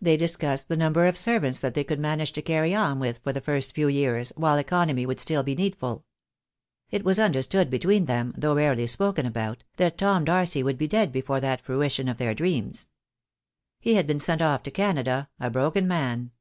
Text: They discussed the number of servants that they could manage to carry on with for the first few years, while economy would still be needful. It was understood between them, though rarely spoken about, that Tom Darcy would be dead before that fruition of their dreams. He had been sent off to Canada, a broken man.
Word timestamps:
They 0.00 0.16
discussed 0.16 0.66
the 0.66 0.76
number 0.76 1.06
of 1.06 1.16
servants 1.16 1.60
that 1.60 1.74
they 1.74 1.84
could 1.84 2.00
manage 2.00 2.32
to 2.32 2.42
carry 2.42 2.74
on 2.74 2.98
with 2.98 3.18
for 3.22 3.32
the 3.32 3.40
first 3.40 3.72
few 3.72 3.86
years, 3.86 4.32
while 4.34 4.56
economy 4.58 5.06
would 5.06 5.20
still 5.20 5.44
be 5.44 5.54
needful. 5.54 6.04
It 6.90 7.04
was 7.04 7.20
understood 7.20 7.70
between 7.70 8.06
them, 8.06 8.34
though 8.36 8.56
rarely 8.56 8.88
spoken 8.88 9.26
about, 9.26 9.62
that 9.76 9.96
Tom 9.96 10.24
Darcy 10.24 10.64
would 10.64 10.76
be 10.76 10.88
dead 10.88 11.12
before 11.12 11.38
that 11.38 11.60
fruition 11.60 12.08
of 12.08 12.18
their 12.18 12.34
dreams. 12.34 12.88
He 13.78 13.94
had 13.94 14.08
been 14.08 14.18
sent 14.18 14.42
off 14.42 14.64
to 14.64 14.72
Canada, 14.72 15.28
a 15.38 15.50
broken 15.50 15.86
man. 15.86 16.32